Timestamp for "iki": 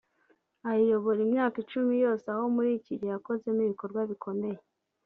2.79-2.93